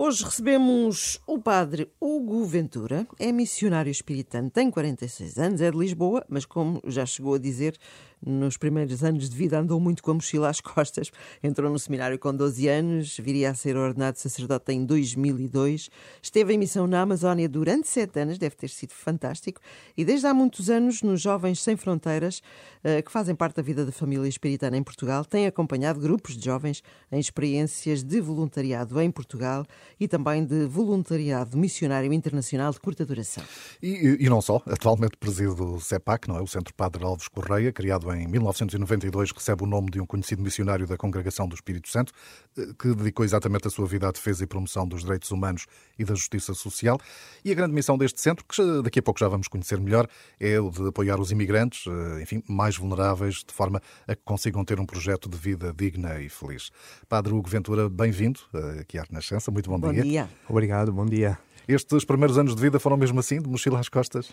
Hoje 0.00 0.24
recebemos 0.24 1.20
o 1.26 1.40
padre 1.40 1.90
Hugo 2.00 2.44
Ventura, 2.44 3.04
é 3.18 3.32
missionário 3.32 3.90
espiritano, 3.90 4.48
tem 4.48 4.70
46 4.70 5.38
anos, 5.38 5.60
é 5.60 5.72
de 5.72 5.76
Lisboa, 5.76 6.24
mas 6.28 6.44
como 6.44 6.80
já 6.86 7.04
chegou 7.04 7.34
a 7.34 7.38
dizer, 7.38 7.76
nos 8.24 8.56
primeiros 8.56 9.02
anos 9.04 9.28
de 9.28 9.36
vida 9.36 9.58
andou 9.58 9.78
muito 9.80 10.02
com 10.02 10.10
a 10.10 10.14
mochila 10.14 10.48
às 10.48 10.60
costas. 10.62 11.10
Entrou 11.42 11.70
no 11.70 11.78
seminário 11.78 12.18
com 12.18 12.34
12 12.34 12.68
anos, 12.68 13.18
viria 13.18 13.50
a 13.50 13.54
ser 13.54 13.76
ordenado 13.76 14.18
sacerdote 14.18 14.72
em 14.72 14.84
2002. 14.84 15.90
Esteve 16.22 16.54
em 16.54 16.58
missão 16.58 16.86
na 16.86 17.00
Amazónia 17.00 17.48
durante 17.48 17.88
7 17.88 18.20
anos, 18.20 18.38
deve 18.38 18.56
ter 18.56 18.70
sido 18.70 18.92
fantástico. 18.92 19.60
E 19.96 20.04
desde 20.04 20.26
há 20.26 20.34
muitos 20.34 20.70
anos, 20.70 21.02
nos 21.02 21.20
Jovens 21.20 21.62
Sem 21.62 21.76
Fronteiras, 21.76 22.42
eh, 22.82 23.02
que 23.02 23.10
fazem 23.10 23.34
parte 23.34 23.56
da 23.56 23.62
vida 23.62 23.84
da 23.84 23.92
família 23.92 24.28
espiritana 24.28 24.76
em 24.76 24.82
Portugal, 24.82 25.24
tem 25.24 25.46
acompanhado 25.46 26.00
grupos 26.00 26.36
de 26.36 26.44
jovens 26.44 26.82
em 27.10 27.18
experiências 27.18 28.02
de 28.02 28.20
voluntariado 28.20 29.00
em 29.00 29.10
Portugal 29.10 29.64
e 29.98 30.06
também 30.06 30.44
de 30.44 30.66
voluntariado 30.66 31.56
missionário 31.56 32.12
internacional 32.12 32.72
de 32.72 32.80
curta 32.80 33.04
duração. 33.04 33.44
E, 33.82 34.18
e 34.20 34.28
não 34.28 34.40
só, 34.40 34.62
atualmente 34.66 35.16
preside 35.16 35.60
o 35.60 35.80
CEPAC, 35.80 36.28
não 36.28 36.36
é? 36.36 36.40
o 36.40 36.46
Centro 36.46 36.74
Padre 36.74 37.04
Alves 37.04 37.28
Correia, 37.28 37.72
criado 37.72 38.07
em 38.16 38.26
1992, 38.26 39.32
recebe 39.32 39.64
o 39.64 39.66
nome 39.66 39.90
de 39.90 40.00
um 40.00 40.06
conhecido 40.06 40.42
missionário 40.42 40.86
da 40.86 40.96
Congregação 40.96 41.48
do 41.48 41.54
Espírito 41.54 41.88
Santo, 41.88 42.12
eh, 42.56 42.66
que 42.78 42.94
dedicou 42.94 43.24
exatamente 43.24 43.66
a 43.66 43.70
sua 43.70 43.86
vida 43.86 44.08
à 44.08 44.12
defesa 44.12 44.44
e 44.44 44.46
promoção 44.46 44.86
dos 44.86 45.02
direitos 45.02 45.30
humanos 45.30 45.66
e 45.98 46.04
da 46.04 46.14
justiça 46.14 46.54
social. 46.54 46.98
E 47.44 47.52
a 47.52 47.54
grande 47.54 47.74
missão 47.74 47.98
deste 47.98 48.20
centro, 48.20 48.44
que 48.44 48.82
daqui 48.82 48.98
a 48.98 49.02
pouco 49.02 49.20
já 49.20 49.28
vamos 49.28 49.48
conhecer 49.48 49.80
melhor, 49.80 50.08
é 50.38 50.58
o 50.60 50.70
de 50.70 50.88
apoiar 50.88 51.20
os 51.20 51.30
imigrantes, 51.30 51.84
eh, 51.86 52.22
enfim, 52.22 52.42
mais 52.48 52.76
vulneráveis, 52.76 53.44
de 53.46 53.52
forma 53.52 53.82
a 54.06 54.14
que 54.14 54.22
consigam 54.24 54.64
ter 54.64 54.78
um 54.80 54.86
projeto 54.86 55.28
de 55.28 55.36
vida 55.36 55.74
digna 55.76 56.20
e 56.20 56.28
feliz. 56.28 56.70
Padre 57.08 57.32
Hugo 57.32 57.48
Ventura, 57.48 57.88
bem-vindo 57.88 58.40
eh, 58.54 58.80
aqui 58.80 58.98
à 58.98 59.02
Renascença. 59.02 59.50
Muito 59.50 59.70
bom, 59.70 59.78
bom 59.78 59.92
dia. 59.92 60.02
dia. 60.02 60.30
Obrigado, 60.48 60.92
bom 60.92 61.06
dia. 61.06 61.38
Estes 61.66 62.04
primeiros 62.04 62.38
anos 62.38 62.56
de 62.56 62.62
vida 62.62 62.78
foram 62.78 62.96
mesmo 62.96 63.20
assim, 63.20 63.40
de 63.40 63.48
mochila 63.48 63.78
às 63.78 63.88
costas? 63.88 64.32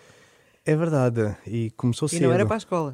É 0.66 0.76
verdade, 0.76 1.36
e 1.46 1.70
começou 1.72 2.08
cedo. 2.08 2.24
E 2.24 2.26
não 2.26 2.34
era 2.34 2.46
para 2.46 2.56
a 2.56 2.58
escola. 2.58 2.94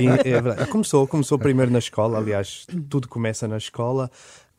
E, 0.00 0.28
é 0.28 0.40
verdade. 0.40 0.70
Começou, 0.70 1.06
começou 1.08 1.36
primeiro 1.36 1.70
na 1.70 1.80
escola, 1.80 2.18
aliás, 2.18 2.64
tudo 2.88 3.08
começa 3.08 3.48
na 3.48 3.56
escola 3.56 4.08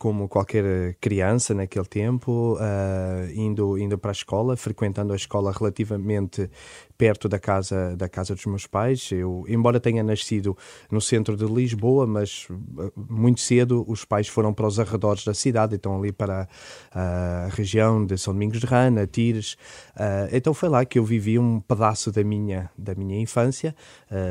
como 0.00 0.30
qualquer 0.30 0.94
criança 0.98 1.52
naquele 1.52 1.84
tempo, 1.84 2.56
uh, 2.56 3.30
indo, 3.34 3.76
indo 3.76 3.98
para 3.98 4.10
a 4.10 4.12
escola, 4.12 4.56
frequentando 4.56 5.12
a 5.12 5.16
escola 5.16 5.52
relativamente 5.52 6.50
perto 6.96 7.28
da 7.28 7.38
casa, 7.38 7.94
da 7.96 8.08
casa 8.08 8.34
dos 8.34 8.46
meus 8.46 8.66
pais. 8.66 9.10
Eu, 9.12 9.44
embora 9.46 9.78
tenha 9.78 10.02
nascido 10.02 10.56
no 10.90 11.02
centro 11.02 11.36
de 11.36 11.44
Lisboa, 11.44 12.06
mas 12.06 12.46
uh, 12.48 12.90
muito 12.96 13.42
cedo 13.42 13.84
os 13.86 14.06
pais 14.06 14.26
foram 14.26 14.54
para 14.54 14.66
os 14.66 14.80
arredores 14.80 15.22
da 15.22 15.34
cidade, 15.34 15.74
então 15.74 15.98
ali 15.98 16.12
para 16.12 16.48
uh, 16.94 17.46
a 17.46 17.48
região 17.50 18.02
de 18.06 18.16
São 18.16 18.32
Domingos 18.32 18.58
de 18.58 18.64
Rana, 18.64 19.06
Tires. 19.06 19.58
então 20.32 20.54
foi 20.54 20.70
lá 20.70 20.82
que 20.86 20.98
eu 20.98 21.04
vivi 21.04 21.38
um 21.38 21.60
pedaço 21.60 22.10
da 22.10 22.24
minha, 22.24 22.70
da 22.76 22.94
minha 22.94 23.20
infância, 23.20 23.74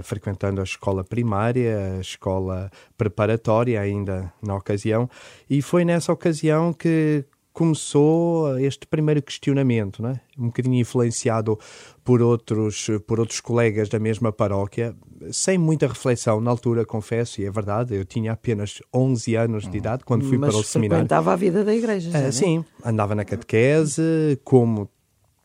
frequentando 0.03 0.61
a 0.61 0.63
escola 0.63 1.03
primária, 1.03 1.97
a 1.97 2.01
escola 2.01 2.71
preparatória 2.97 3.79
ainda 3.79 4.33
na 4.41 4.55
ocasião, 4.55 5.07
e 5.49 5.58
e 5.59 5.61
foi 5.61 5.83
nessa 5.83 6.13
ocasião 6.13 6.71
que 6.71 7.25
começou 7.51 8.57
este 8.59 8.87
primeiro 8.87 9.21
questionamento, 9.21 10.01
né? 10.01 10.21
um 10.37 10.45
bocadinho 10.45 10.79
influenciado 10.79 11.59
por 12.01 12.21
outros, 12.21 12.87
por 13.05 13.19
outros 13.19 13.41
colegas 13.41 13.89
da 13.89 13.99
mesma 13.99 14.31
paróquia, 14.31 14.95
sem 15.33 15.57
muita 15.57 15.85
reflexão 15.85 16.39
na 16.39 16.49
altura, 16.49 16.85
confesso, 16.85 17.41
e 17.41 17.45
é 17.45 17.51
verdade, 17.51 17.93
eu 17.93 18.05
tinha 18.05 18.31
apenas 18.31 18.81
11 18.95 19.35
anos 19.35 19.69
de 19.69 19.77
idade 19.77 20.05
quando 20.05 20.23
fui 20.23 20.37
Mas 20.37 20.51
para 20.51 20.61
o 20.61 20.63
seminário. 20.63 21.05
Mas 21.11 21.27
a 21.27 21.35
vida 21.35 21.65
da 21.65 21.75
igreja, 21.75 22.09
já, 22.09 22.29
uh, 22.29 22.31
Sim, 22.31 22.63
andava 22.81 23.13
na 23.13 23.25
catequese, 23.25 24.39
como 24.45 24.89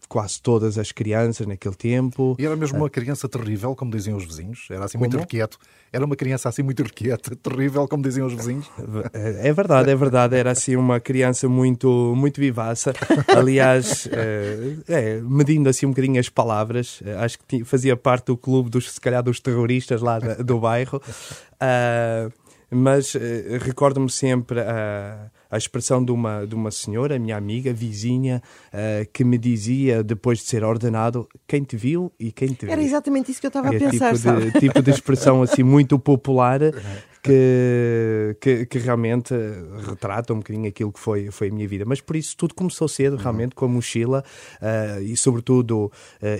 quase 0.09 0.41
todas 0.41 0.79
as 0.79 0.93
crianças 0.93 1.47
naquele 1.47 1.75
tempo. 1.75 2.37
E 2.39 2.47
era 2.47 2.57
mesmo 2.57 2.79
uma 2.79 2.91
criança 2.91 3.29
terrível, 3.29 3.75
como 3.75 3.91
diziam 3.91 4.17
os 4.17 4.25
vizinhos? 4.25 4.67
Era 4.71 4.85
assim 4.85 4.99
muito 4.99 5.17
requieto? 5.17 5.59
Era 5.92 6.05
uma 6.05 6.17
criança 6.17 6.48
assim 6.48 6.63
muito 6.63 6.83
requieta, 6.83 7.35
terrível, 7.37 7.87
como 7.87 8.03
diziam 8.03 8.27
os 8.27 8.35
vizinhos? 8.35 8.69
É 9.13 9.53
verdade, 9.53 9.91
é 9.91 9.95
verdade. 9.95 10.37
Era 10.37 10.51
assim 10.51 10.77
uma 10.77 10.98
criança 11.01 11.48
muito, 11.48 12.14
muito 12.17 12.41
vivaça. 12.41 12.93
Aliás, 13.29 14.09
é, 14.11 14.77
é, 14.89 15.20
medindo 15.20 15.69
assim 15.69 15.87
um 15.87 15.91
bocadinho 15.91 16.19
as 16.19 16.29
palavras, 16.29 17.01
eh, 17.05 17.14
acho 17.14 17.39
que 17.47 17.64
fazia 17.64 17.97
parte 17.97 18.27
do 18.27 18.37
clube 18.37 18.70
dos, 18.70 18.93
se 18.93 19.01
calhar, 19.01 19.23
dos 19.23 19.41
terroristas 19.41 20.01
lá 20.01 20.19
do 20.19 20.59
bairro. 20.59 21.01
Uh, 21.55 22.33
mas 22.70 23.14
uh, 23.14 23.19
recordo-me 23.61 24.11
sempre 24.11 24.61
a, 24.61 25.31
a 25.55 25.57
expressão 25.57 26.05
de 26.05 26.11
uma, 26.11 26.45
de 26.45 26.53
uma 26.53 26.73
senhora, 26.73 27.17
minha 27.17 27.37
amiga, 27.37 27.73
vizinha, 27.73 28.42
uh, 28.73 29.09
que 29.13 29.23
me 29.23 29.39
dizia, 29.39 30.03
depois 30.03 30.39
de 30.39 30.47
ser 30.47 30.65
ordenado, 30.65 31.29
quem 31.47 31.63
te 31.63 31.77
viu 31.77 32.11
e 32.19 32.33
quem 32.33 32.48
te 32.48 32.67
viu. 32.67 32.73
Era 32.73 32.83
exatamente 32.83 33.31
isso 33.31 33.41
que 33.41 33.47
eu 33.47 33.51
estava 33.51 33.73
é 33.73 33.77
a 33.77 33.79
pensar, 33.79 34.17
tipo 34.17 34.41
de, 34.41 34.61
tipo 34.61 34.83
de 34.83 34.91
expressão 34.91 35.43
assim 35.43 35.63
muito 35.63 35.97
popular 35.97 36.59
que, 37.24 38.36
que, 38.39 38.67
que, 38.67 38.79
realmente 38.79 39.35
retrata 39.89 40.35
um 40.35 40.36
bocadinho 40.36 40.68
aquilo 40.68 40.92
que 40.92 41.01
foi, 41.01 41.30
foi 41.30 41.48
a 41.48 41.51
minha 41.51 41.67
vida. 41.67 41.86
Mas 41.86 42.02
por 42.02 42.17
isso 42.17 42.36
tudo 42.36 42.55
começou 42.55 42.86
cedo, 42.86 43.17
realmente, 43.17 43.55
com 43.55 43.64
a 43.64 43.68
mochila 43.68 44.23
uh, 44.61 45.02
e, 45.02 45.17
sobretudo, 45.17 45.86
uh, 45.86 45.90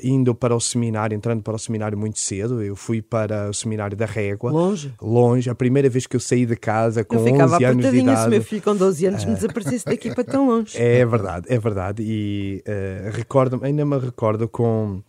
indo 0.03 0.35
para 0.35 0.55
o 0.55 0.61
seminário, 0.61 1.17
entrando 1.17 1.43
para 1.43 1.55
o 1.55 1.59
seminário 1.59 1.97
muito 1.97 2.21
cedo. 2.21 2.63
Eu 2.63 2.77
fui 2.77 3.01
para 3.01 3.49
o 3.49 3.55
seminário 3.55 3.97
da 3.97 4.05
Régua. 4.05 4.53
Longe? 4.53 4.93
Longe. 5.01 5.49
A 5.49 5.55
primeira 5.55 5.89
vez 5.89 6.07
que 6.07 6.17
eu 6.17 6.21
saí 6.21 6.45
de 6.45 6.55
casa 6.55 7.03
com 7.03 7.17
eu 7.17 7.35
11 7.35 7.65
anos 7.65 7.91
de 7.91 7.97
idade. 7.97 8.23
se 8.23 8.29
meu 8.29 8.43
filho 8.43 8.63
com 8.63 8.77
12 8.77 9.07
anos 9.07 9.25
me 9.25 9.35
desaparecesse 9.35 9.87
daqui 9.87 10.15
para 10.15 10.25
tão 10.25 10.47
longe. 10.47 10.77
É 10.77 11.07
verdade, 11.07 11.47
é 11.49 11.59
verdade. 11.59 12.03
E 12.07 12.63
uh, 12.69 13.11
recordo 13.11 13.59
ainda 13.63 13.87
me 13.87 13.99
recordo 13.99 14.47
com 14.47 15.03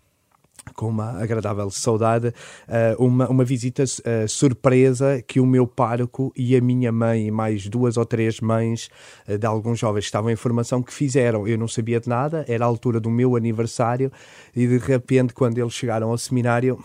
com 0.76 0.90
uma 0.90 1.22
agradável 1.22 1.70
saudade, 1.72 2.34
eh, 2.68 2.96
uma, 3.00 3.28
uma 3.30 3.44
visita 3.46 3.84
uh, 3.84 4.28
surpresa 4.28 5.24
que 5.26 5.40
o 5.40 5.46
meu 5.46 5.66
pároco 5.66 6.34
e 6.36 6.56
a 6.56 6.62
minha 6.62 6.92
mãe 6.92 7.28
e 7.28 7.32
mais 7.32 7.68
duas 7.68 7.98
ou 7.98 8.06
três 8.06 8.42
mães 8.42 8.90
uh, 9.28 9.38
de 9.38 9.46
alguns 9.46 9.80
jovens 9.80 10.02
que 10.02 10.08
estavam 10.08 10.30
em 10.30 10.36
formação 10.36 10.84
que 10.84 10.94
fizeram. 10.94 11.48
Eu 11.48 11.58
não 11.58 11.68
sabia 11.68 12.00
de 12.00 12.10
nada, 12.10 12.46
era 12.48 12.66
a 12.66 12.68
altura 12.68 13.00
do 13.00 13.10
meu 13.10 13.36
aniversário 13.36 14.12
e 14.56 14.68
de 14.68 14.78
repente 14.78 15.34
quando 15.34 15.58
eles 15.58 15.74
chegaram 15.74 16.10
ao 16.10 16.18
seminário, 16.18 16.78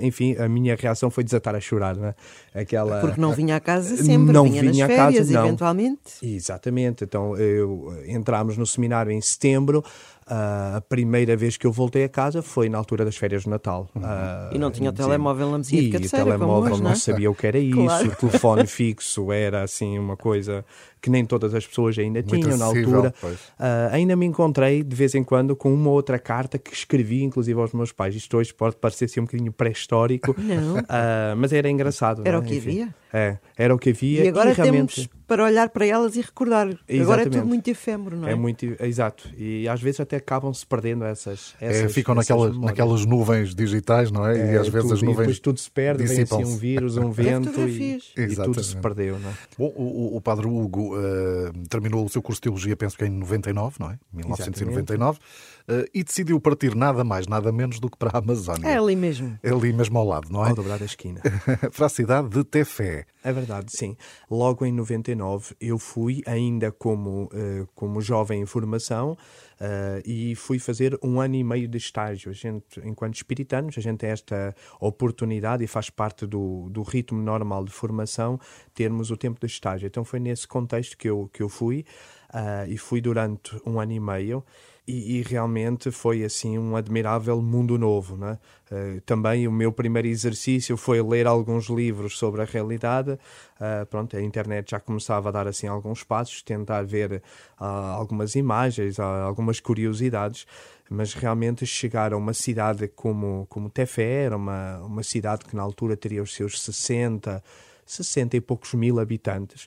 enfim, 0.00 0.36
a 0.36 0.48
minha 0.48 0.76
reação 0.76 1.10
foi 1.10 1.24
desatar 1.24 1.54
a 1.54 1.60
chorar, 1.60 1.96
né? 1.96 2.14
Aquela... 2.54 3.00
Porque 3.00 3.20
não 3.20 3.32
vinha 3.32 3.56
a 3.56 3.60
casa 3.60 3.96
sempre, 4.02 4.32
não 4.32 4.44
vinha, 4.44 4.62
vinha 4.62 4.86
nas 4.86 4.96
férias, 4.96 5.28
casa, 5.28 5.46
eventualmente. 5.46 6.00
Exatamente, 6.22 7.04
então 7.04 7.36
eu, 7.36 7.94
entramos 8.06 8.56
no 8.56 8.66
seminário 8.66 9.10
em 9.10 9.20
setembro, 9.20 9.82
Uh, 10.24 10.76
a 10.76 10.80
primeira 10.80 11.36
vez 11.36 11.56
que 11.56 11.66
eu 11.66 11.72
voltei 11.72 12.04
a 12.04 12.08
casa 12.08 12.42
foi 12.42 12.68
na 12.68 12.78
altura 12.78 13.04
das 13.04 13.16
férias 13.16 13.42
de 13.42 13.48
Natal. 13.48 13.88
Uhum. 13.94 14.02
Uh, 14.02 14.54
e 14.54 14.58
não 14.58 14.70
tinha 14.70 14.90
o 14.90 14.92
telemóvel 14.92 15.50
na 15.50 15.58
mesinha 15.58 15.82
de 15.82 15.90
cabeceira, 15.90 16.24
E 16.24 16.28
o 16.28 16.32
telemóvel 16.34 16.72
hoje, 16.72 16.82
não, 16.82 16.90
não 16.90 16.92
é? 16.92 16.96
sabia 16.96 17.30
o 17.30 17.34
que 17.34 17.46
era 17.46 17.58
isso. 17.60 17.76
Claro. 17.76 18.08
O 18.08 18.16
telefone 18.16 18.66
fixo 18.66 19.32
era 19.32 19.62
assim 19.62 19.98
uma 19.98 20.16
coisa 20.16 20.64
que 21.02 21.10
nem 21.10 21.26
todas 21.26 21.52
as 21.52 21.66
pessoas 21.66 21.98
ainda 21.98 22.22
Muito 22.22 22.44
tinham 22.44 22.56
na 22.56 22.64
altura. 22.64 23.12
Uh, 23.22 23.90
ainda 23.90 24.14
me 24.14 24.24
encontrei 24.24 24.84
de 24.84 24.94
vez 24.94 25.16
em 25.16 25.24
quando 25.24 25.56
com 25.56 25.74
uma 25.74 25.90
outra 25.90 26.16
carta 26.16 26.58
que 26.58 26.72
escrevi, 26.72 27.24
inclusive 27.24 27.60
aos 27.60 27.72
meus 27.72 27.90
pais. 27.90 28.14
Isto 28.14 28.36
hoje 28.36 28.54
pode 28.54 28.76
parecer 28.76 29.06
assim 29.06 29.18
um 29.18 29.24
bocadinho 29.24 29.52
pré-histórico, 29.52 30.34
mas 31.36 31.52
era 31.52 31.68
engraçado. 31.68 32.22
Era 32.24 32.36
é? 32.36 32.40
o 32.40 32.42
que 32.42 32.54
Enfim, 32.54 32.70
havia. 32.70 32.94
É, 33.12 33.36
era 33.58 33.74
o 33.74 33.78
que 33.78 33.90
havia. 33.90 34.24
E 34.24 34.28
agora 34.28 34.50
e 34.50 34.54
realmente... 34.54 34.94
temos 34.94 35.10
para 35.26 35.44
olhar 35.44 35.68
para 35.70 35.86
elas 35.86 36.16
e 36.16 36.20
recordar. 36.20 36.66
Exatamente. 36.68 37.02
Agora 37.02 37.22
é 37.22 37.24
tudo 37.24 37.46
muito 37.46 37.68
efêmero, 37.68 38.16
não 38.16 38.28
é? 38.28 38.32
É 38.32 38.34
muito, 38.34 38.64
exato. 38.80 39.30
E 39.36 39.68
às 39.68 39.80
vezes 39.80 40.00
até 40.00 40.16
acabam-se 40.16 40.66
perdendo 40.66 41.04
essas. 41.04 41.54
essas 41.60 41.84
é, 41.84 41.88
ficam 41.88 42.14
essas 42.18 42.28
naquelas, 42.28 42.58
naquelas 42.58 43.06
nuvens 43.06 43.54
digitais, 43.54 44.10
não 44.10 44.26
é? 44.26 44.38
é 44.38 44.54
e 44.54 44.56
às 44.58 44.68
vezes 44.68 44.82
tudo, 44.82 44.94
as 44.94 45.02
nuvens. 45.02 45.18
depois 45.18 45.38
tudo 45.40 45.60
se 45.60 45.70
perde, 45.70 46.04
vem 46.04 46.22
assim 46.22 46.44
um 46.44 46.56
vírus, 46.56 46.96
um 46.96 47.10
vento 47.10 47.60
e, 47.68 47.98
e, 48.16 48.34
tudo 48.34 48.62
se 48.62 48.76
perdeu, 48.76 49.18
não 49.18 49.30
é? 49.30 49.32
Bom, 49.58 49.72
o, 49.76 50.16
o 50.16 50.20
padre 50.20 50.46
Hugo 50.46 50.91
uh, 50.92 51.68
terminou 51.68 52.04
o 52.04 52.08
seu 52.08 52.22
curso 52.22 52.38
de 52.38 52.42
teologia, 52.42 52.76
penso 52.76 52.96
que 52.96 53.04
em 53.04 53.10
99, 53.10 53.76
não 53.80 53.90
é? 53.90 53.98
1999. 54.12 55.18
Uh, 55.62 55.88
e 55.94 56.02
decidiu 56.02 56.40
partir 56.40 56.74
nada 56.74 57.04
mais, 57.04 57.26
nada 57.26 57.52
menos 57.52 57.78
do 57.78 57.88
que 57.88 57.96
para 57.96 58.10
a 58.12 58.18
Amazónia. 58.18 58.68
É 58.68 58.76
ali 58.76 58.96
mesmo. 58.96 59.38
É 59.42 59.50
ali 59.50 59.72
mesmo 59.72 59.98
ao 59.98 60.06
lado, 60.06 60.28
não 60.30 60.44
é? 60.44 60.50
Ao 60.50 60.54
dobrar 60.54 60.78
da 60.78 60.84
esquina. 60.84 61.20
para 61.74 61.86
a 61.86 61.88
cidade 61.88 62.28
de 62.28 62.44
Tefé. 62.44 63.06
É 63.22 63.32
verdade, 63.32 63.70
sim. 63.70 63.96
Logo 64.28 64.66
em 64.66 64.72
99 64.72 65.54
eu 65.60 65.78
fui 65.78 66.22
ainda 66.26 66.72
como, 66.72 67.24
uh, 67.26 67.68
como 67.74 68.00
jovem 68.00 68.42
em 68.42 68.46
formação 68.46 69.12
uh, 69.12 70.02
e 70.04 70.34
fui 70.34 70.58
fazer 70.58 70.98
um 71.02 71.20
ano 71.20 71.36
e 71.36 71.44
meio 71.44 71.68
de 71.68 71.78
estágio. 71.78 72.30
A 72.30 72.34
gente, 72.34 72.80
enquanto 72.84 73.14
espiritanos, 73.14 73.78
a 73.78 73.80
gente 73.80 73.98
tem 73.98 74.10
esta 74.10 74.54
oportunidade 74.80 75.62
e 75.62 75.68
faz 75.68 75.88
parte 75.88 76.26
do, 76.26 76.68
do 76.70 76.82
ritmo 76.82 77.22
normal 77.22 77.64
de 77.64 77.70
formação 77.70 78.40
termos 78.74 79.12
o 79.12 79.16
tempo 79.16 79.38
de 79.38 79.46
estágio. 79.46 79.86
Então 79.86 80.04
foi 80.04 80.18
nesse 80.18 80.48
contexto 80.48 80.81
que 80.88 81.08
eu, 81.08 81.30
que 81.32 81.42
eu 81.42 81.48
fui. 81.48 81.84
uh, 82.32 82.68
e 82.68 82.76
fui 82.78 83.00
durante 83.00 83.60
um 83.64 83.78
ano 83.78 83.92
e 83.92 84.00
meio. 84.00 84.44
E, 84.84 85.18
e, 85.18 85.22
realmente 85.22 85.92
foi 85.92 86.24
assim 86.24 86.58
um 86.58 86.74
admirável 86.74 87.40
mundo 87.40 87.78
novo. 87.78 88.16
Né? 88.16 88.36
Uh, 88.70 89.00
também 89.02 89.46
o 89.46 89.52
meu 89.52 89.70
primeiro 89.70 90.08
exercício 90.08 90.76
foi 90.76 91.00
ler 91.00 91.24
alguns 91.24 91.66
livros 91.66 92.18
sobre 92.18 92.42
a 92.42 92.44
realidade. 92.44 93.12
Uh, 93.12 93.86
pronto, 93.88 94.16
a 94.16 94.20
internet 94.20 94.72
já 94.72 94.80
começava 94.80 95.28
a 95.28 95.32
dar 95.32 95.46
assim 95.46 95.68
alguns 95.68 96.02
passos, 96.02 96.42
tentar 96.42 96.82
ver 96.82 97.22
uh, 97.60 97.64
algumas 97.64 98.34
imagens, 98.34 98.98
algumas 98.98 99.60
curiosidades, 99.60 100.48
mas 100.90 101.14
realmente 101.14 101.64
chegar 101.64 102.12
a 102.12 102.16
uma 102.16 102.34
cidade 102.34 102.88
como, 102.88 103.46
como 103.48 103.70
Tefé, 103.70 104.24
era 104.24 104.36
uma, 104.36 104.80
uma 104.80 105.04
cidade 105.04 105.44
que 105.44 105.54
na 105.54 105.62
altura 105.62 105.96
teria 105.96 106.22
os 106.22 106.34
seus 106.34 106.60
60 106.60 107.40
60 107.84 108.36
e 108.36 108.40
poucos 108.40 108.74
mil 108.74 108.98
habitantes, 108.98 109.64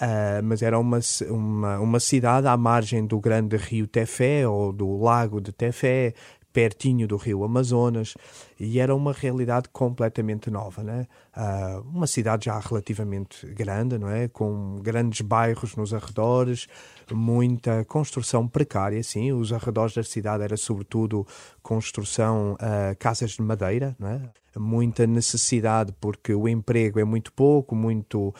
uh, 0.00 0.42
mas 0.42 0.62
era 0.62 0.78
uma, 0.78 1.00
uma, 1.28 1.80
uma 1.80 2.00
cidade 2.00 2.46
à 2.46 2.56
margem 2.56 3.06
do 3.06 3.18
grande 3.18 3.56
rio 3.56 3.86
Tefé 3.86 4.46
ou 4.46 4.72
do 4.72 4.96
lago 4.98 5.40
de 5.40 5.52
Tefé, 5.52 6.14
pertinho 6.56 7.06
do 7.06 7.18
rio 7.18 7.44
Amazonas, 7.44 8.14
e 8.58 8.80
era 8.80 8.94
uma 8.94 9.12
realidade 9.12 9.68
completamente 9.68 10.50
nova, 10.50 10.82
né? 10.82 11.06
Uh, 11.36 11.82
uma 11.82 12.06
cidade 12.06 12.46
já 12.46 12.58
relativamente 12.58 13.46
grande, 13.48 13.98
não 13.98 14.08
é? 14.08 14.26
Com 14.26 14.76
grandes 14.80 15.20
bairros 15.20 15.76
nos 15.76 15.92
arredores, 15.92 16.66
muita 17.12 17.84
construção 17.84 18.48
precária, 18.48 19.02
sim. 19.02 19.32
Os 19.32 19.52
arredores 19.52 19.94
da 19.94 20.02
cidade 20.02 20.44
era 20.44 20.56
sobretudo 20.56 21.26
construção 21.62 22.54
uh, 22.54 22.96
casas 22.98 23.32
de 23.32 23.42
madeira, 23.42 23.94
não 23.98 24.08
é? 24.08 24.22
muita 24.58 25.06
necessidade 25.06 25.92
porque 26.00 26.34
o 26.34 26.48
emprego 26.48 26.98
é 26.98 27.04
muito 27.04 27.32
pouco, 27.32 27.74
muito 27.74 28.28
uh, 28.28 28.34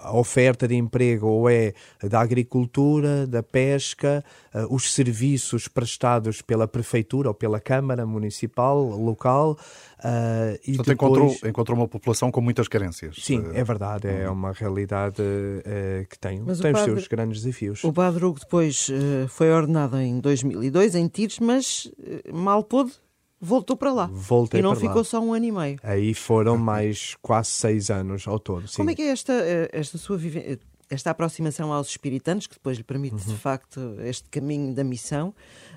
a 0.00 0.16
oferta 0.16 0.66
de 0.66 0.74
emprego 0.74 1.26
ou 1.26 1.50
é 1.50 1.74
da 2.02 2.20
agricultura, 2.20 3.26
da 3.26 3.42
pesca, 3.42 4.24
uh, 4.64 4.74
os 4.74 4.92
serviços 4.92 5.68
prestados 5.68 6.42
pela 6.42 6.66
prefeitura 6.66 7.28
ou 7.28 7.34
pela 7.34 7.60
câmara 7.60 8.06
municipal 8.06 8.82
local. 8.82 9.58
Uh, 9.98 10.58
e 10.66 10.76
Portanto, 10.76 10.86
depois... 10.86 10.88
encontrou, 10.88 11.50
encontrou 11.50 11.78
uma 11.78 11.88
população 11.88 12.30
com 12.30 12.40
muitas 12.40 12.68
carências. 12.68 13.16
Sim, 13.20 13.44
é 13.52 13.64
verdade, 13.64 14.08
é 14.08 14.26
uhum. 14.26 14.34
uma 14.34 14.52
realidade 14.52 15.22
uh, 15.22 16.06
que 16.08 16.18
tem, 16.18 16.40
mas 16.40 16.60
tem 16.60 16.72
os 16.72 16.78
padre, 16.78 16.94
seus 16.94 17.08
grandes 17.08 17.42
desafios. 17.42 17.84
O 17.84 17.92
Padre 17.92 18.24
Hugo 18.24 18.40
depois 18.40 18.88
uh, 18.88 19.28
foi 19.28 19.50
ordenado 19.50 19.98
em 19.98 20.20
2002 20.20 20.94
em 20.94 21.08
Tires, 21.08 21.38
mas 21.38 21.90
mal 22.32 22.62
pôde 22.62 22.92
voltou 23.40 23.76
para 23.76 23.92
lá. 23.92 24.06
Voltei 24.12 24.60
e 24.60 24.62
não 24.62 24.74
ficou 24.74 24.98
lá. 24.98 25.04
só 25.04 25.20
um 25.20 25.32
ano 25.32 25.44
e 25.44 25.52
meio. 25.52 25.78
Aí 25.82 26.14
foram 26.14 26.56
mais 26.56 27.16
quase 27.22 27.50
seis 27.50 27.90
anos 27.90 28.26
ao 28.26 28.38
todo. 28.38 28.66
Sim. 28.66 28.76
Como 28.78 28.90
é 28.90 28.94
que 28.94 29.02
é 29.02 29.08
esta, 29.08 29.32
eh, 29.32 29.70
esta 29.72 29.98
sua 29.98 30.16
vivência? 30.16 30.58
Esta 30.90 31.10
aproximação 31.10 31.72
aos 31.72 31.88
espiritantes, 31.88 32.46
que 32.46 32.54
depois 32.54 32.78
lhe 32.78 32.84
permite, 32.84 33.14
uhum. 33.14 33.34
de 33.34 33.38
facto, 33.38 33.96
este 34.00 34.28
caminho 34.30 34.74
da 34.74 34.82
missão, 34.82 35.34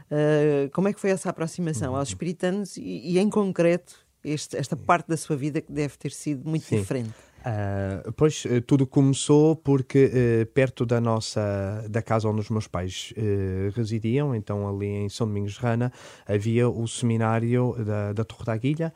uh, 0.09 0.69
como 0.71 0.87
é 0.87 0.93
que 0.93 0.99
foi 0.99 1.09
essa 1.09 1.29
aproximação 1.29 1.91
uhum. 1.91 1.99
aos 1.99 2.09
espiritantes 2.09 2.77
e, 2.77 2.81
e, 2.81 3.19
em 3.19 3.29
concreto, 3.29 3.95
este, 4.23 4.55
esta 4.55 4.75
parte 4.75 5.07
da 5.07 5.17
sua 5.17 5.35
vida 5.35 5.59
que 5.61 5.71
deve 5.71 5.97
ter 5.97 6.11
sido 6.11 6.47
muito 6.47 6.65
Sim. 6.65 6.77
diferente? 6.77 7.13
Uh, 7.41 8.11
pois 8.11 8.45
eh, 8.45 8.61
tudo 8.61 8.85
começou 8.85 9.55
porque 9.55 10.11
uh, 10.13 10.45
perto 10.53 10.85
da 10.85 11.01
nossa 11.01 11.83
da 11.89 11.99
casa 11.99 12.29
onde 12.29 12.39
os 12.39 12.51
meus 12.51 12.67
pais 12.67 13.15
uh, 13.17 13.71
residiam, 13.75 14.35
então 14.35 14.69
ali 14.69 14.85
em 14.85 15.09
São 15.09 15.25
Domingos 15.25 15.53
de 15.53 15.59
Rana, 15.59 15.91
havia 16.27 16.69
o 16.69 16.87
seminário 16.87 17.75
da, 17.83 18.13
da 18.13 18.23
Torre 18.23 18.45
da 18.45 18.53
Aguilha, 18.53 18.93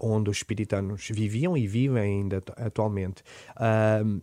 onde 0.00 0.30
os 0.30 0.38
espiritanos 0.38 1.08
viviam 1.10 1.56
e 1.56 1.66
vivem 1.66 2.02
ainda 2.02 2.42
atualmente. 2.56 3.22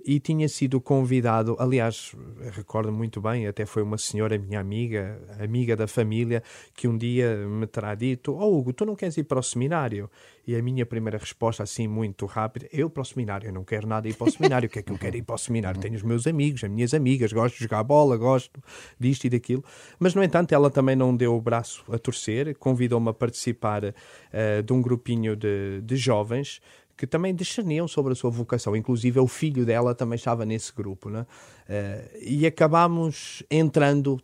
e 0.06 0.20
tinha 0.20 0.48
sido 0.48 0.80
convidado, 0.80 1.56
aliás, 1.60 2.16
recordo 2.52 2.92
muito 2.92 3.22
bem, 3.22 3.48
até 3.48 3.66
foi 3.66 3.84
uma 3.84 3.98
senhora 3.98 4.38
minha 4.38 4.60
amiga, 4.60 5.20
amiga 5.40 5.76
da 5.76 5.88
família, 5.88 6.44
que 6.74 6.88
um 6.88 6.98
dia 6.98 7.48
me 7.48 7.68
terá 7.68 7.96
dito: 7.96 8.34
Oh 8.34 8.58
Hugo, 8.58 8.74
tu 8.74 8.86
não 8.86 8.96
queres 8.96 9.18
ir 9.18 9.24
para 9.24 9.40
o 9.40 9.44
seminário? 9.44 10.10
E 10.46 10.58
a 10.58 10.62
minha 10.62 10.86
primeira 10.86 11.18
resposta, 11.18 11.64
assim, 11.64 11.88
muito 11.88 12.26
rápida, 12.26 12.68
eu 12.74 12.90
para 12.90 13.02
o 13.02 13.06
seminário, 13.06 13.48
eu 13.48 13.54
não 13.54 13.64
quero 13.64 13.88
nada 13.88 14.10
ir 14.10 14.14
para 14.14 14.28
o 14.28 14.32
seminário, 14.32 14.68
o 14.68 14.70
que 14.70 14.80
é 14.80 14.82
que 14.82 14.92
eu 14.92 14.98
quero 14.98 15.16
ir 15.16 15.22
para 15.22 15.36
o 15.36 15.38
seminário? 15.38 15.80
Tenho 15.80 15.96
os 15.96 16.04
meus 16.04 16.28
amigos, 16.28 16.62
as 16.62 16.70
minhas 16.70 16.94
amigas, 16.94 17.32
gosto 17.32 17.56
de 17.56 17.64
jogar 17.64 17.82
bola, 17.84 18.18
gosto 18.18 18.62
disto 19.00 19.24
e 19.24 19.30
daquilo. 19.30 19.64
Mas, 19.98 20.14
no 20.14 20.22
entanto, 20.22 20.54
ela 20.54 20.70
também 20.70 20.98
não 20.98 21.16
deu 21.16 21.34
o 21.34 21.40
braço 21.40 21.86
a 21.90 21.98
torcer, 21.98 22.58
convidou-me 22.58 23.10
a 23.10 23.14
participar 23.14 23.86
uh, 23.86 24.64
de 24.64 24.74
um 24.74 24.82
grupinho 24.82 25.33
de, 25.36 25.82
de 25.82 25.96
jovens 25.96 26.62
que 26.96 27.08
também 27.08 27.34
discerniam 27.34 27.88
sobre 27.88 28.14
a 28.14 28.16
sua 28.16 28.30
vocação. 28.30 28.76
Inclusive, 28.76 29.20
o 29.20 29.28
filho 29.28 29.66
dela 29.66 29.96
também 29.96 30.16
estava 30.16 30.46
nesse 30.46 30.74
grupo. 30.74 31.10
Né? 31.10 31.22
Uh, 31.68 32.18
e 32.22 32.46
acabámos 32.46 33.44
entrando 33.50 34.22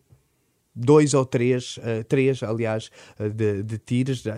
dois 0.75 1.13
ou 1.13 1.25
três, 1.25 1.77
uh, 1.77 2.03
três, 2.07 2.43
aliás, 2.43 2.91
uh, 3.19 3.29
de, 3.29 3.63
de 3.63 3.81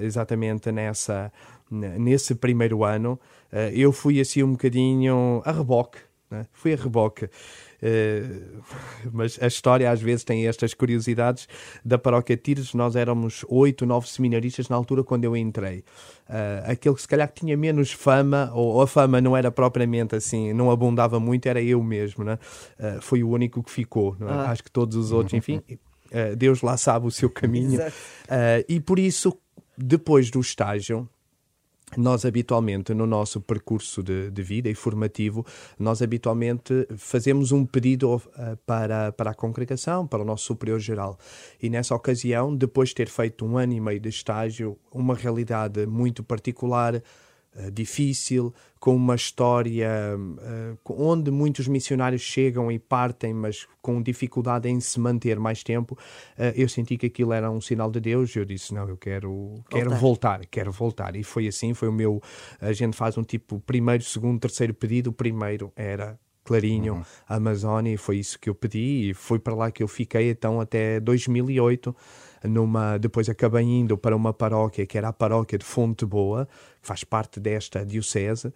exatamente 0.02 0.72
nessa, 0.72 1.32
nesse 1.70 2.36
primeiro 2.36 2.84
ano, 2.84 3.20
uh, 3.52 3.58
eu 3.74 3.92
fui 3.92 4.20
assim 4.20 4.44
um 4.44 4.54
bocadinho 4.54 5.42
a 5.46 5.52
reboque. 5.52 6.00
Né? 6.30 6.48
Fui 6.54 6.74
a 6.74 6.78
reboque. 6.78 7.30
Uh, 7.82 8.62
mas 9.12 9.40
a 9.42 9.48
história 9.48 9.90
às 9.90 10.02
vezes 10.02 10.24
tem 10.24 10.48
estas 10.48 10.74
curiosidades 10.74 11.48
da 11.84 11.98
paróquia 11.98 12.38
Tires. 12.38 12.74
Nós 12.74 12.96
éramos 12.96 13.44
oito, 13.50 13.86
nove 13.86 14.08
seminaristas 14.08 14.70
na 14.70 14.76
altura 14.76 15.04
quando 15.04 15.24
eu 15.26 15.36
entrei. 15.36 15.80
Uh, 16.30 16.72
aquele 16.72 16.96
que 16.96 17.02
se 17.02 17.08
calhar 17.08 17.30
tinha 17.34 17.58
menos 17.58 17.92
fama, 17.92 18.52
ou, 18.54 18.76
ou, 18.76 18.82
a 18.82 18.88
fama 18.88 19.20
não 19.20 19.36
era 19.36 19.52
propriamente 19.52 20.16
assim, 20.16 20.54
não 20.54 20.70
abundava 20.70 21.20
muito, 21.20 21.48
era 21.48 21.62
eu 21.62 21.84
mesmo. 21.84 22.24
Né? 22.24 22.38
Uh, 22.80 23.02
foi 23.02 23.24
o 23.24 23.30
único 23.30 23.64
que 23.64 23.72
ficou. 23.72 24.16
É? 24.22 24.26
Ah. 24.26 24.52
Acho 24.52 24.64
que 24.64 24.72
todos 24.72 24.96
os 24.96 25.12
outros, 25.12 25.34
enfim, 25.34 25.62
Deus 26.38 26.62
lá 26.62 26.76
sabe 26.76 27.08
o 27.08 27.12
seu 27.12 27.30
caminho. 27.30 27.80
e 28.68 28.80
por 28.82 29.00
isso, 29.00 29.38
depois 29.78 30.30
do 30.30 30.42
estágio, 30.42 31.08
nós 31.98 32.26
habitualmente, 32.26 32.94
no 32.94 33.06
nosso 33.06 33.42
percurso 33.42 34.02
de, 34.02 34.30
de, 34.32 34.44
vida 34.44 34.70
e 34.70 34.76
formativo, 34.76 35.46
nós 35.78 36.02
habitualmente 36.02 36.88
fazemos 36.98 37.52
um 37.52 37.66
pedido 37.66 38.16
uh, 38.16 38.22
para, 38.66 39.12
para 39.12 39.32
a 39.32 39.34
congregação, 39.34 40.08
para 40.08 40.22
o 40.22 40.26
nosso 40.26 40.46
superior 40.46 40.80
geral. 40.80 41.18
E 41.62 41.70
nessa 41.70 41.96
ocasião, 41.96 42.56
depois 42.56 42.90
de 42.90 42.96
ter 42.96 43.10
feito 43.10 43.46
um 43.46 43.58
ano 43.58 43.74
e 43.74 43.80
meio 43.80 44.00
de 44.00 44.10
estágio, 44.10 44.78
uma 44.92 45.16
realidade 45.16 45.86
muito 45.86 46.24
particular, 46.24 47.02
difícil, 47.72 48.54
com 48.80 48.96
uma 48.96 49.16
história 49.16 49.90
uh, 50.18 50.78
onde 50.90 51.30
muitos 51.30 51.68
missionários 51.68 52.22
chegam 52.22 52.72
e 52.72 52.80
partem, 52.80 53.34
mas 53.34 53.68
com 53.82 54.02
dificuldade 54.02 54.70
em 54.70 54.80
se 54.80 55.00
manter 55.00 55.40
mais 55.40 55.62
tempo, 55.62 55.94
uh, 55.94 56.54
eu 56.56 56.68
senti 56.70 56.98
que 56.98 57.06
aquilo 57.06 57.34
era 57.34 57.52
um 57.52 57.62
sinal 57.62 57.92
de 57.92 58.00
Deus. 58.00 58.36
Eu 58.36 58.46
disse: 58.46 58.74
Não, 58.74 58.88
eu 58.88 58.98
quero, 58.98 59.64
quero 59.70 59.92
voltar. 59.96 60.46
quero 60.48 60.72
voltar. 60.72 61.16
E 61.16 61.24
foi 61.24 61.48
assim: 61.48 61.74
foi 61.74 61.90
o 61.90 61.94
meu. 61.94 62.22
A 62.60 62.74
gente 62.74 62.96
faz 62.96 63.18
um 63.18 63.24
tipo 63.24 63.60
primeiro, 63.60 64.04
segundo, 64.04 64.40
terceiro 64.40 64.74
pedido. 64.74 65.10
O 65.12 65.14
primeiro 65.14 65.72
era 65.76 66.18
Clarinho, 66.44 66.96
uhum. 66.96 67.04
Amazônia, 67.28 67.94
e 67.94 67.98
foi 67.98 68.18
isso 68.18 68.40
que 68.40 68.50
eu 68.50 68.56
pedi, 68.56 69.10
e 69.10 69.14
foi 69.14 69.38
para 69.38 69.54
lá 69.54 69.72
que 69.72 69.84
eu 69.84 69.88
fiquei 69.88 70.32
então 70.32 70.60
até 70.60 71.00
2008 71.00 71.96
numa, 72.44 72.98
depois 72.98 73.30
acabei 73.30 73.64
indo 73.64 73.98
para 73.98 74.16
uma 74.16 74.34
paróquia 74.34 74.86
que 74.86 74.98
era 74.98 75.10
a 75.10 75.14
paróquia 75.14 75.58
de 75.58 75.66
Fonte 75.66 76.06
Boa, 76.06 76.48
que 76.82 76.88
faz 76.88 77.04
parte 77.04 77.40
desta 77.40 77.86
diocese, 77.86 78.54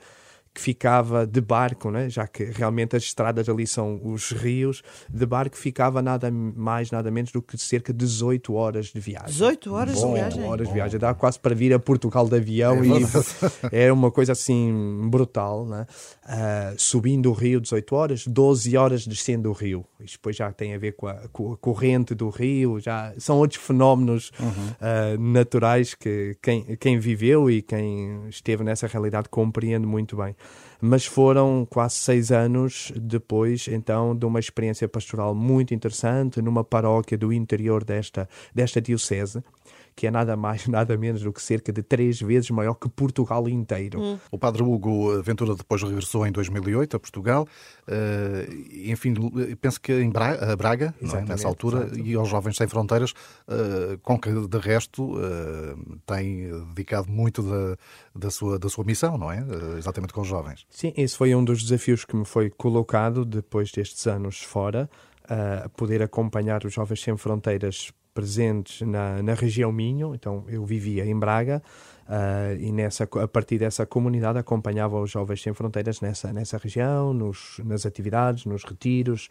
que 0.56 0.62
ficava 0.62 1.28
de 1.28 1.42
barco, 1.42 1.92
né? 1.92 2.10
já 2.10 2.26
que 2.26 2.46
realmente 2.46 2.96
as 2.96 3.04
estradas 3.04 3.50
ali 3.50 3.68
são 3.68 4.00
os 4.02 4.32
rios, 4.32 4.82
de 5.10 5.26
barco 5.26 5.58
ficava 5.58 6.02
nada 6.02 6.32
mais, 6.32 6.92
nada 6.92 7.12
menos 7.12 7.30
do 7.34 7.42
que 7.42 7.58
cerca 7.58 7.92
de 7.92 8.00
18 8.00 8.54
horas 8.54 8.86
de 8.86 9.00
viagem. 9.02 9.32
18 9.32 9.74
horas 9.74 10.00
Bom, 10.00 10.08
de 10.08 10.14
viagem? 10.14 10.44
horas 10.46 10.68
de 10.70 10.74
viagem. 10.74 10.98
Dá 10.98 11.14
quase 11.14 11.38
para 11.38 11.54
vir 11.54 11.74
a 11.74 11.80
Portugal 11.80 12.26
de 12.30 12.38
avião 12.38 12.78
é 12.78 12.88
e 12.88 13.06
era 13.70 13.94
uma 13.94 14.10
coisa 14.10 14.32
assim 14.32 15.10
brutal. 15.10 15.66
Né? 15.66 15.86
Uh, 16.24 16.76
subindo 16.78 17.30
o 17.30 17.34
rio 17.34 17.60
18 17.60 17.94
horas, 17.94 18.26
12 18.26 18.78
horas 18.78 19.06
descendo 19.06 19.50
o 19.50 19.54
rio. 19.54 19.86
Isto 20.00 20.20
depois 20.20 20.38
já 20.38 20.54
tem 20.54 20.74
a 20.74 20.78
ver 20.78 20.94
com 20.94 21.08
a, 21.08 21.16
com 21.34 21.52
a 21.52 21.58
corrente 21.58 22.16
do 22.16 22.30
rio, 22.30 22.80
já 22.80 23.14
são 23.18 23.40
outros 23.40 23.62
fenómenos 23.62 24.32
uhum. 24.40 24.48
uh, 24.48 25.20
naturais 25.20 25.94
que 25.94 26.38
quem, 26.42 26.78
quem 26.78 26.98
viveu 26.98 27.52
e 27.52 27.62
quem 27.62 28.22
esteve 28.30 28.64
nessa 28.64 28.88
realidade 28.88 29.28
compreende 29.28 29.86
muito 29.86 30.16
bem 30.16 30.34
mas 30.82 31.06
foram 31.06 31.66
quase 31.70 31.96
seis 31.96 32.32
anos 32.32 32.92
depois, 32.96 33.68
então, 33.68 34.16
de 34.16 34.26
uma 34.26 34.40
experiência 34.40 34.88
pastoral 34.88 35.34
muito 35.34 35.74
interessante 35.74 36.42
numa 36.42 36.64
paróquia 36.64 37.18
do 37.18 37.32
interior 37.32 37.84
desta, 37.84 38.30
desta 38.54 38.82
diocese 38.82 39.44
que 39.96 40.08
é 40.08 40.12
nada 40.12 40.36
mais, 40.36 40.68
nada 40.68 40.98
menos 40.98 41.22
do 41.22 41.32
que 41.32 41.42
cerca 41.42 41.72
de 41.72 41.82
três 41.82 42.20
vezes 42.20 42.50
maior 42.50 42.76
que 42.76 42.90
Portugal 42.90 43.48
inteiro. 43.48 44.02
Hum. 44.02 44.20
O 44.32 44.38
padre 44.38 44.62
Hugo 44.62 45.22
Ventura 45.22 45.56
depois 45.56 45.82
regressou 45.82 46.26
em 46.28 46.32
2008 46.32 46.98
a 46.98 47.00
Portugal, 47.00 47.48
uh, 47.88 48.92
enfim, 48.92 49.14
penso 49.62 49.80
que 49.80 49.94
em 49.94 50.10
Braga, 50.10 50.56
Braga 50.56 50.94
é? 51.02 51.22
nessa 51.22 51.48
altura, 51.48 51.84
exatamente. 51.84 52.10
e 52.10 52.16
aos 52.16 52.30
Jovens 52.30 52.58
Sem 52.58 52.68
Fronteiras, 52.68 53.12
uh, 53.12 53.98
com 54.02 54.20
que 54.20 54.30
de 54.48 54.58
resto 54.58 55.16
uh, 55.16 56.00
tem 56.06 56.50
dedicado 56.70 57.10
muito 57.10 57.42
da, 57.42 57.78
da, 58.14 58.30
sua, 58.30 58.60
da 58.60 58.70
sua 58.70 58.84
missão, 58.84 59.18
não 59.18 59.32
é? 59.32 59.46
exatamente 59.78 60.14
com 60.14 60.22
os 60.22 60.28
jovens. 60.28 60.66
Sim, 60.70 60.94
esse 60.98 61.16
foi 61.16 61.34
um 61.36 61.44
dos 61.44 61.64
desafios 61.64 62.04
que 62.04 62.16
me 62.16 62.26
foi 62.26 62.50
colocado 62.50 63.24
depois 63.24 63.72
destes 63.72 64.06
anos 64.08 64.42
fora. 64.42 64.90
uh, 65.26 65.70
poder 65.70 66.02
acompanhar 66.02 66.66
os 66.66 66.74
Jovens 66.74 67.02
Sem 67.02 67.18
Fronteiras 67.18 67.92
presentes 68.16 68.82
na, 68.88 69.22
na 69.22 69.34
região 69.34 69.74
Minho, 69.74 70.16
então 70.16 70.46
eu 70.48 70.66
vivia 70.66 71.06
em 71.06 71.20
Braga, 71.20 71.62
Uh, 72.08 72.56
e 72.60 72.72
nessa, 72.72 73.04
a 73.04 73.28
partir 73.28 73.58
dessa 73.58 73.84
comunidade 73.84 74.38
acompanhava 74.38 75.00
os 75.02 75.10
Jovens 75.10 75.42
Sem 75.42 75.54
Fronteiras 75.54 76.02
nessa, 76.02 76.32
nessa 76.32 76.58
região, 76.58 77.12
nos, 77.14 77.60
nas 77.66 77.84
atividades, 77.84 78.46
nos 78.46 78.64
retiros, 78.64 79.28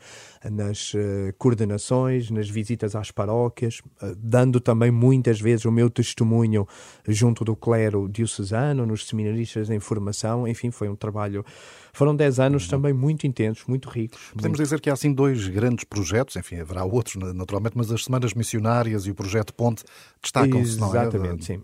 nas 0.51 0.93
uh, 0.95 1.33
coordenações, 1.39 2.31
nas 2.31 2.51
visitas 2.51 2.97
às 2.97 3.13
paróquias, 3.13 3.81
uh, 4.03 4.15
dando 4.17 4.59
também 4.59 4.91
muitas 4.91 5.41
vezes 5.41 5.65
o 5.65 5.71
meu 5.71 5.89
testemunho 5.89 6.67
junto 7.07 7.45
do 7.45 7.55
clero 7.55 8.09
diocesano, 8.09 8.85
nos 8.85 9.07
seminaristas 9.07 9.71
em 9.71 9.79
formação, 9.79 10.49
enfim, 10.49 10.73
foi 10.73 10.89
um 10.89 10.97
trabalho. 10.97 11.45
Foram 11.93 12.17
10 12.17 12.41
anos 12.41 12.67
também 12.67 12.93
muito 12.93 13.25
intensos, 13.25 13.65
muito 13.69 13.89
ricos. 13.89 14.19
Podemos 14.33 14.59
muito... 14.59 14.63
dizer 14.65 14.81
que 14.81 14.91
há 14.91 14.95
assim 14.95 15.13
dois 15.13 15.47
grandes 15.47 15.85
projetos, 15.85 16.35
enfim, 16.35 16.57
haverá 16.57 16.85
outros 16.85 17.15
naturalmente, 17.35 17.77
mas 17.77 17.93
as 17.93 18.03
Semanas 18.03 18.35
Missionárias 18.35 19.07
e 19.07 19.13
o 19.13 19.15
Projeto 19.15 19.55
Ponte 19.55 19.85
destacam-se, 20.21 20.77
não 20.81 20.89
é? 20.89 21.03
Exatamente, 21.03 21.45
sim. 21.45 21.63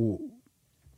O, 0.00 0.30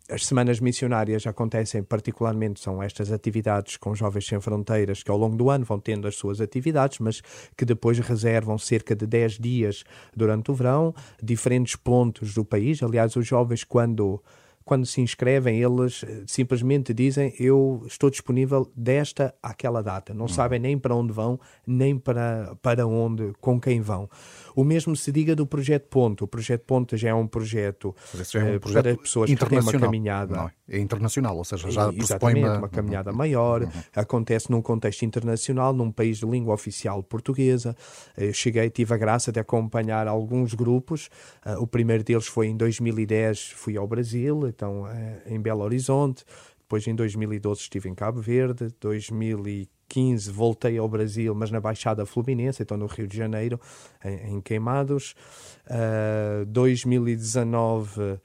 as 0.08 0.26
semanas 0.26 0.60
missionárias 0.60 1.26
acontecem 1.26 1.82
particularmente, 1.82 2.60
são 2.60 2.82
estas 2.82 3.10
atividades 3.10 3.76
com 3.76 3.94
Jovens 3.94 4.26
Sem 4.26 4.40
Fronteiras 4.40 5.02
que 5.02 5.10
ao 5.10 5.16
longo 5.16 5.36
do 5.36 5.50
ano 5.50 5.64
vão 5.64 5.80
tendo 5.80 6.06
as 6.06 6.16
suas 6.16 6.40
atividades, 6.40 6.98
mas 6.98 7.22
que 7.56 7.64
depois 7.64 7.98
reservam 7.98 8.58
cerca 8.58 8.94
de 8.94 9.06
10 9.06 9.38
dias 9.38 9.84
durante 10.14 10.50
o 10.50 10.54
verão, 10.54 10.94
diferentes 11.22 11.76
pontos 11.76 12.34
do 12.34 12.44
país. 12.44 12.82
Aliás, 12.82 13.16
os 13.16 13.26
jovens, 13.26 13.64
quando 13.64 14.22
quando 14.64 14.86
se 14.86 15.00
inscrevem, 15.00 15.60
eles 15.60 16.04
eh, 16.04 16.22
simplesmente 16.26 16.94
dizem 16.94 17.34
eu 17.38 17.82
estou 17.86 18.10
disponível 18.10 18.70
desta 18.76 19.34
àquela 19.42 19.82
data. 19.82 20.14
Não 20.14 20.26
hum. 20.26 20.28
sabem 20.28 20.58
nem 20.58 20.78
para 20.78 20.94
onde 20.94 21.12
vão, 21.12 21.38
nem 21.66 21.98
para, 21.98 22.56
para 22.62 22.86
onde, 22.86 23.32
com 23.40 23.60
quem 23.60 23.80
vão. 23.80 24.08
O 24.54 24.64
mesmo 24.64 24.94
se 24.96 25.10
diga 25.12 25.34
do 25.34 25.46
Projeto 25.46 25.88
Ponto. 25.88 26.24
O 26.24 26.28
Projeto 26.28 26.62
Ponto 26.62 26.96
já 26.96 27.10
é 27.10 27.14
um 27.14 27.26
projeto, 27.26 27.94
é 28.34 28.38
um 28.38 28.54
eh, 28.54 28.58
projeto 28.58 28.84
para 28.84 28.96
pessoas 28.96 29.30
que 29.30 29.36
têm 29.36 29.60
uma 29.60 29.72
caminhada. 29.72 30.36
Não, 30.36 30.50
é 30.68 30.78
internacional, 30.78 31.36
ou 31.36 31.44
seja, 31.44 31.70
já 31.70 31.92
pressupõe 31.92 32.34
uma... 32.42 32.58
uma 32.58 32.68
caminhada 32.68 33.12
maior, 33.12 33.62
uhum. 33.62 33.70
acontece 33.94 34.50
num 34.50 34.62
contexto 34.62 35.04
internacional, 35.04 35.72
num 35.72 35.90
país 35.90 36.18
de 36.18 36.26
língua 36.26 36.54
oficial 36.54 37.02
portuguesa. 37.02 37.76
Eu 38.16 38.30
eh, 38.30 38.32
cheguei, 38.32 38.70
tive 38.70 38.94
a 38.94 38.96
graça 38.96 39.32
de 39.32 39.40
acompanhar 39.40 40.06
alguns 40.06 40.54
grupos. 40.54 41.08
O 41.58 41.66
primeiro 41.66 42.04
deles 42.04 42.26
foi 42.26 42.46
em 42.46 42.56
2010, 42.56 43.52
fui 43.56 43.76
ao 43.76 43.86
Brasil, 43.86 44.46
então 44.48 44.84
em 45.26 45.40
Belo 45.40 45.62
Horizonte. 45.62 46.24
Depois, 46.72 46.86
em 46.86 46.94
2012, 46.94 47.60
estive 47.60 47.90
em 47.90 47.94
Cabo 47.94 48.22
Verde. 48.22 48.68
2015, 48.80 50.30
voltei 50.30 50.78
ao 50.78 50.88
Brasil, 50.88 51.34
mas 51.34 51.50
na 51.50 51.60
Baixada 51.60 52.06
Fluminense, 52.06 52.62
então 52.62 52.78
no 52.78 52.86
Rio 52.86 53.06
de 53.06 53.14
Janeiro, 53.14 53.60
em, 54.02 54.36
em 54.36 54.40
Queimados. 54.40 55.14
Uh, 55.66 56.46
2019 56.46 58.18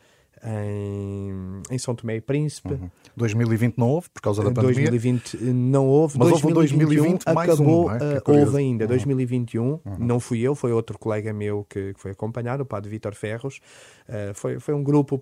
em, 0.46 1.62
em 1.70 1.78
São 1.78 1.94
Tomé 1.94 2.16
e 2.16 2.22
Príncipe. 2.22 2.72
Uhum. 2.72 2.90
2020 3.18 3.78
não 3.78 3.90
houve, 3.90 4.10
por 4.12 4.22
causa 4.22 4.42
da 4.42 4.50
pandemia? 4.50 4.92
2020 4.92 5.38
não 5.44 5.86
houve. 5.86 6.18
Mas 6.18 6.30
2021 6.30 6.48
houve 6.48 6.88
2020 6.88 7.24
acabou, 7.28 7.90
um, 7.90 7.92
é? 7.92 8.22
houve 8.26 8.58
ainda. 8.58 8.86
Uhum. 8.86 8.90
2021, 8.90 9.64
uhum. 9.64 9.80
não 10.00 10.22
fui 10.22 10.40
eu, 10.40 10.56
foi 10.56 10.72
outro 10.72 10.98
colega 10.98 11.34
meu 11.34 11.66
que, 11.70 11.94
que 11.94 12.00
foi 12.00 12.12
acompanhar, 12.12 12.62
o 12.62 12.66
padre 12.66 12.90
Vítor 12.90 13.14
Ferros. 13.14 13.60
Uh, 14.08 14.34
foi, 14.34 14.58
foi 14.58 14.74
um 14.74 14.82
grupo 14.82 15.22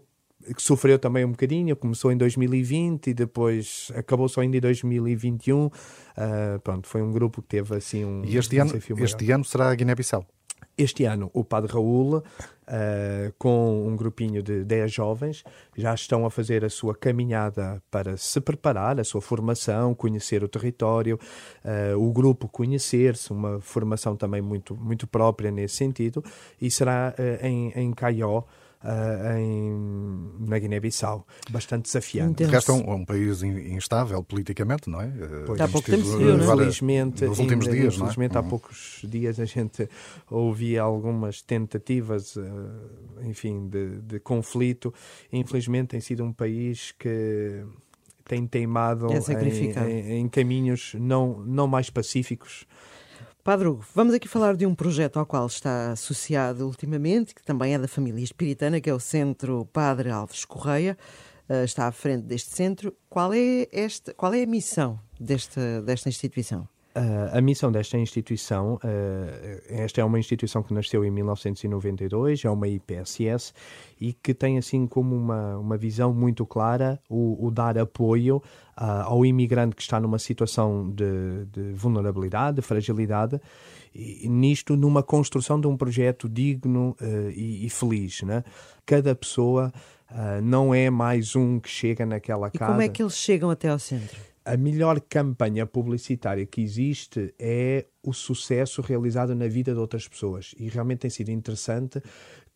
que 0.54 0.62
sofreu 0.62 1.00
também 1.00 1.26
um 1.26 1.32
bocadinho, 1.32 1.76
começou 1.76 2.12
em 2.12 2.18
2020 2.18 3.08
e 3.08 3.14
depois 3.14 3.92
acabou 3.96 4.28
só 4.30 4.42
ainda 4.42 4.58
em 4.58 4.62
2021. 4.62 5.66
Uh, 5.66 5.72
ah, 6.18 6.60
pronto, 6.64 6.88
foi 6.88 7.02
um 7.02 7.12
grupo 7.12 7.42
que 7.42 7.48
teve 7.48 7.76
assim 7.76 8.06
um. 8.06 8.24
E 8.24 8.38
este, 8.38 8.58
ano, 8.58 8.74
este 8.76 9.32
ano 9.32 9.44
será 9.44 9.72
a 9.72 9.76
Guiné-Bissau? 9.76 10.26
Este 10.78 11.06
ano, 11.06 11.32
o 11.34 11.42
Padre 11.44 11.72
Raul, 11.72 12.18
uh, 12.18 12.24
com 13.38 13.88
um 13.88 13.96
grupinho 13.96 14.44
de 14.44 14.66
10 14.66 14.92
jovens, 14.92 15.44
já 15.76 15.94
estão 15.94 16.26
a 16.26 16.30
fazer 16.30 16.66
a 16.66 16.70
sua 16.70 16.94
caminhada 16.94 17.82
para 17.90 18.18
se 18.18 18.42
preparar, 18.42 19.00
a 19.00 19.04
sua 19.06 19.22
formação, 19.22 19.96
conhecer 19.96 20.44
o 20.44 20.50
território, 20.50 21.18
uh, 21.64 21.98
o 21.98 22.12
grupo 22.12 22.50
conhecer-se, 22.50 23.32
uma 23.32 23.62
formação 23.62 24.18
também 24.18 24.42
muito, 24.42 24.76
muito 24.76 25.08
própria 25.08 25.50
nesse 25.50 25.78
sentido, 25.78 26.22
e 26.62 26.70
será 26.70 27.16
em, 27.42 27.72
em 27.74 27.94
Caió 27.94 28.44
uh, 28.86 29.38
em, 29.38 30.15
na 30.46 30.60
Guiné-Bissau. 30.60 31.26
Bastante 31.50 31.84
desafiante. 31.84 32.44
O 32.44 32.48
resto 32.48 32.72
é 32.72 32.76
um, 32.76 32.94
um, 32.94 33.06
país 33.06 33.44
instável 33.44 34.24
politicamente, 34.24 34.90
não 34.90 35.02
é? 35.02 35.12
Pois. 35.46 35.60
Há 35.60 35.68
pouco 35.68 35.90
tempo 35.90 36.04
se 36.04 36.18
viu, 36.18 36.38
não 36.38 36.44
é? 36.44 36.56
Infelizmente, 36.56 37.26
nos 37.26 37.40
últimos 37.40 37.68
ainda, 37.68 37.80
dias, 37.80 37.96
infelizmente 37.96 38.36
é? 38.36 38.38
há 38.38 38.42
uhum. 38.42 38.50
poucos 38.50 39.02
dias 39.04 39.40
a 39.40 39.46
gente 39.46 39.90
ouvia 40.30 40.82
algumas 40.82 41.42
tentativas, 41.42 42.36
enfim, 43.24 43.68
de, 43.68 44.02
de 44.02 44.20
conflito. 44.20 44.94
Infelizmente 45.32 45.90
tem 45.90 46.02
sido 46.02 46.24
um 46.24 46.34
país 46.34 46.94
que 46.98 47.64
tem 48.28 48.46
teimado 48.48 49.08
é 49.12 49.18
em, 49.18 49.92
em, 49.92 50.20
em, 50.22 50.28
caminhos 50.28 50.96
não, 51.00 51.40
não 51.46 51.68
mais 51.68 51.92
pacíficos 51.92 52.66
Padre 53.46 53.68
Hugo, 53.68 53.86
vamos 53.94 54.16
aqui 54.16 54.28
falar 54.28 54.56
de 54.56 54.66
um 54.66 54.74
projeto 54.74 55.20
ao 55.20 55.26
qual 55.28 55.46
está 55.46 55.92
associado 55.92 56.66
ultimamente, 56.66 57.36
que 57.36 57.44
também 57.44 57.76
é 57.76 57.78
da 57.78 57.88
família 57.88 58.24
espiritana, 58.24 58.82
que 58.82 58.90
é 58.90 58.94
o 58.94 59.00
Centro 59.00 59.68
Padre 59.72 60.10
Alves 60.10 60.44
Correia. 60.46 60.98
Uh, 61.48 61.64
está 61.64 61.86
à 61.86 61.92
frente 61.92 62.24
deste 62.24 62.56
centro. 62.56 62.92
Qual 63.08 63.32
é, 63.36 63.68
esta, 63.72 64.16
qual 64.16 64.34
é 64.34 64.42
a 64.42 64.48
missão 64.48 65.00
desta, 65.20 65.80
desta 65.84 66.10
instituição? 66.10 66.68
Uh, 66.96 67.38
a 67.38 67.42
missão 67.42 67.70
desta 67.70 67.98
instituição, 67.98 68.76
uh, 68.76 69.62
esta 69.68 70.00
é 70.00 70.04
uma 70.04 70.18
instituição 70.18 70.64
que 70.64 70.74
nasceu 70.74 71.04
em 71.04 71.12
1992, 71.12 72.46
é 72.46 72.50
uma 72.50 72.70
IPSS 72.70 73.52
e 74.00 74.14
que 74.14 74.34
tem 74.34 74.58
assim 74.58 74.88
como 74.88 75.14
uma, 75.14 75.58
uma 75.58 75.76
visão 75.76 76.14
muito 76.14 76.46
clara 76.46 76.98
o, 77.10 77.48
o 77.48 77.52
dar 77.52 77.78
apoio 77.78 78.38
uh, 78.38 79.04
ao 79.04 79.26
imigrante 79.26 79.76
que 79.76 79.82
está 79.82 80.00
numa 80.00 80.18
situação 80.18 80.90
de, 80.90 81.44
de 81.52 81.74
vulnerabilidade, 81.74 82.56
de 82.56 82.62
fragilidade, 82.62 83.42
e, 83.94 84.30
nisto 84.30 84.78
numa 84.78 85.04
construção 85.04 85.60
de 85.60 85.68
um 85.68 85.76
projeto 85.76 86.30
digno 86.30 86.96
e, 87.36 87.66
e, 87.66 87.70
feliz. 87.70 88.22
Né? 88.22 88.42
Cada 88.86 89.14
pessoa 89.14 89.74
não 90.44 90.74
é 90.74 90.90
mais 90.90 91.36
um 91.36 91.60
que 91.60 91.70
chega 91.70 92.06
naquela 92.06 92.50
casa. 92.50 92.64
E 92.64 92.68
como 92.68 92.82
é 92.82 92.88
que 92.88 93.02
eles 93.02 93.16
chegam 93.18 93.50
até 93.50 93.70
ao 93.70 93.80
centro? 93.80 94.35
A 94.46 94.56
melhor 94.56 95.02
campanha 95.02 95.66
publicitária 95.66 96.46
que 96.46 96.62
existe 96.62 97.34
é 97.40 97.88
o 98.04 98.14
sucesso 98.14 98.82
realizado 98.82 99.34
na 99.34 99.48
vida 99.48 99.74
de 99.74 99.80
outras 99.80 100.08
pessoas. 100.08 100.54
E 100.60 100.70
realmente 100.70 101.00
tem 101.00 101.10
sido 101.10 101.30
interessante 101.32 102.00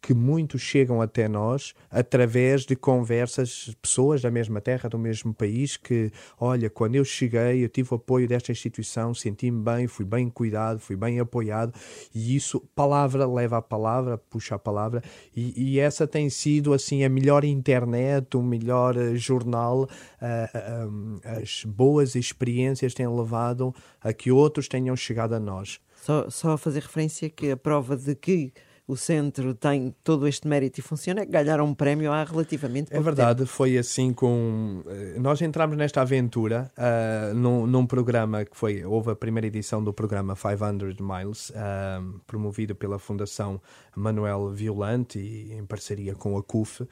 que 0.01 0.13
muitos 0.13 0.61
chegam 0.61 1.01
até 1.01 1.27
nós 1.27 1.73
através 1.89 2.65
de 2.65 2.75
conversas, 2.75 3.75
pessoas 3.81 4.21
da 4.21 4.31
mesma 4.31 4.61
terra, 4.61 4.89
do 4.89 4.97
mesmo 4.97 5.33
país, 5.33 5.75
que, 5.77 6.11
olha, 6.39 6.69
quando 6.69 6.95
eu 6.95 7.03
cheguei, 7.03 7.63
eu 7.63 7.69
tive 7.69 7.89
o 7.91 7.95
apoio 7.95 8.27
desta 8.27 8.51
instituição, 8.51 9.13
senti-me 9.13 9.61
bem, 9.61 9.87
fui 9.87 10.05
bem 10.05 10.29
cuidado, 10.29 10.79
fui 10.79 10.95
bem 10.95 11.19
apoiado, 11.19 11.73
e 12.13 12.35
isso, 12.35 12.61
palavra 12.73 13.27
leva 13.27 13.57
a 13.57 13.61
palavra, 13.61 14.17
puxa 14.17 14.55
a 14.55 14.59
palavra, 14.59 15.03
e, 15.35 15.73
e 15.73 15.79
essa 15.79 16.07
tem 16.07 16.29
sido, 16.29 16.73
assim, 16.73 17.03
a 17.03 17.09
melhor 17.09 17.43
internet, 17.43 18.37
o 18.37 18.41
melhor 18.41 18.95
uh, 18.95 19.15
jornal, 19.17 19.83
uh, 19.83 20.87
uh, 20.87 21.21
as 21.23 21.63
boas 21.65 22.15
experiências 22.15 22.93
têm 22.93 23.07
levado 23.07 23.73
a 24.01 24.13
que 24.13 24.31
outros 24.31 24.67
tenham 24.67 24.95
chegado 24.95 25.33
a 25.33 25.39
nós. 25.39 25.79
Só, 26.01 26.29
só 26.29 26.57
fazer 26.57 26.81
referência 26.81 27.29
que 27.29 27.51
a 27.51 27.57
prova 27.57 27.97
de 27.97 28.15
que 28.15 28.53
o 28.89 28.97
centro 28.97 29.53
tem 29.53 29.93
todo 30.03 30.27
este 30.27 30.47
mérito 30.47 30.79
e 30.79 30.81
funciona, 30.81 31.23
ganharam 31.23 31.63
um 31.63 31.75
prémio 31.75 32.11
há 32.11 32.23
relativamente 32.23 32.89
pouco 32.89 32.99
É 32.99 33.03
verdade, 33.03 33.39
tempo. 33.41 33.51
foi 33.51 33.77
assim 33.77 34.11
com... 34.11 34.81
Eh, 34.87 35.19
nós 35.19 35.39
entramos 35.43 35.77
nesta 35.77 36.01
aventura 36.01 36.71
uh, 36.75 37.35
num, 37.35 37.67
num, 37.67 37.85
programa 37.85 38.43
que 38.43 38.57
foi... 38.57 38.83
Houve 38.83 39.11
a 39.11 39.15
primeira 39.15 39.45
edição 39.45 39.83
do 39.83 39.93
programa 39.93 40.35
500 40.35 40.95
Miles, 40.99 41.51
uh, 41.51 42.19
promovido 42.25 42.73
pela 42.73 42.97
Fundação 42.97 43.61
Manuel 43.95 44.49
Violante 44.49 45.19
e 45.19 45.53
em 45.53 45.63
parceria 45.67 46.15
com 46.15 46.35
a 46.35 46.41
CUF, 46.41 46.87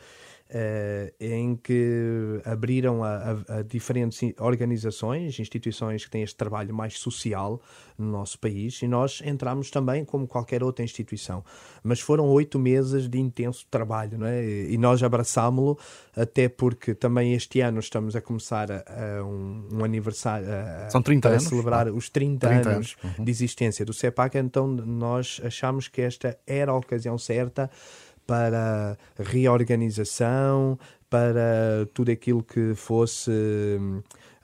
Uh, 0.50 1.12
em 1.20 1.58
que 1.58 2.40
abriram 2.46 3.04
a, 3.04 3.10
a, 3.10 3.58
a, 3.58 3.62
diferentes 3.64 4.18
organizações, 4.40 5.38
instituições 5.40 6.06
que 6.06 6.12
têm 6.12 6.24
este 6.24 6.38
trabalho 6.38 6.74
mais 6.74 6.98
social 6.98 7.62
no 7.98 8.10
nosso 8.10 8.40
país 8.40 8.82
e 8.82 8.88
nós 8.88 9.22
entramos 9.26 9.70
também 9.70 10.06
como 10.06 10.26
qualquer 10.26 10.64
outra 10.64 10.86
instituição. 10.86 11.44
Mas 11.84 12.00
foram 12.00 12.26
oito 12.28 12.58
meses 12.58 13.10
de 13.10 13.20
intenso 13.20 13.66
trabalho, 13.70 14.18
não 14.18 14.26
é? 14.28 14.42
E 14.42 14.78
nós 14.78 15.04
abraçámo-lo, 15.04 15.78
até 16.16 16.48
porque 16.48 16.96
também 16.96 17.34
este 17.34 17.60
ano 17.60 17.80
estamos 17.80 18.16
a 18.16 18.22
começar 18.22 18.72
a, 18.72 18.84
a 18.88 19.26
um, 19.26 19.68
um, 19.74 19.84
aniversário. 19.84 20.48
São 20.90 21.02
30 21.02 21.28
anos. 21.28 21.44
celebrar 21.44 21.90
os 21.90 22.10
30, 22.10 22.48
30 22.48 22.70
anos, 22.70 22.96
anos. 23.04 23.18
Uhum. 23.18 23.26
de 23.26 23.32
existência 23.32 23.84
do 23.84 23.94
CEPAC, 23.94 24.38
então 24.38 24.66
nós 24.68 25.42
achamos 25.44 25.90
que 25.90 26.02
esta 26.02 26.38
era 26.48 26.72
a 26.72 26.76
ocasião 26.76 27.18
certa 27.18 27.70
para 28.28 28.98
reorganização, 29.18 30.78
para 31.10 31.88
tudo 31.94 32.12
aquilo 32.12 32.44
que 32.44 32.76
fosse 32.76 33.32